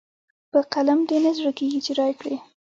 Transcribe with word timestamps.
قلم 0.73 0.99
دې 1.09 1.17
نه 1.23 1.31
زړه 1.37 1.51
کېږي 1.59 1.79
چې 1.85 1.91
رايې 1.99 2.15
کړئ. 2.19 2.35